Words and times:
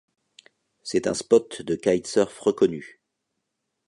C'est 0.81 1.05
un 1.05 1.13
spot 1.13 1.61
de 1.61 1.75
kitesurf 1.75 2.39
reconnu. 2.39 2.99